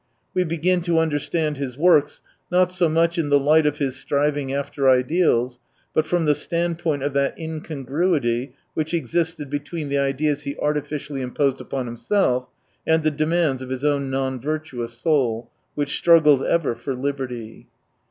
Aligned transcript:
We 0.33 0.43
begin 0.43 0.81
to 0.81 0.97
understand 0.97 1.57
his 1.57 1.77
works, 1.77 2.23
not 2.51 2.71
so 2.71 2.89
much 2.89 3.19
in 3.19 3.29
the 3.29 3.37
light 3.39 3.67
of 3.67 3.77
his 3.77 3.97
striving 3.97 4.51
after 4.51 4.89
ideals, 4.89 5.59
but 5.93 6.07
from 6.07 6.25
the 6.25 6.33
standpoint 6.33 7.03
of 7.03 7.13
that 7.13 7.37
incongruity 7.37 8.55
which 8.73 8.95
existed 8.95 9.47
between 9.51 9.89
the 9.89 9.99
ideas 9.99 10.41
he 10.41 10.57
artificially 10.57 11.21
imposed 11.21 11.61
upon 11.61 11.87
him 11.87 11.97
self, 11.97 12.49
and 12.87 13.03
the 13.03 13.11
demands 13.11 13.61
of 13.61 13.69
his 13.69 13.85
own 13.85 14.09
non 14.09 14.39
virtuous 14.41 14.93
soul, 14.97 15.51
which 15.75 15.95
struggled 15.95 16.43
ever 16.43 16.73
for 16.73 16.95
liberty. 16.95 17.67